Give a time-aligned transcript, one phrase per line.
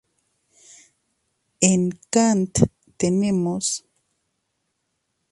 [1.71, 1.81] En
[2.13, 2.53] Kant
[2.99, 3.67] tenemos.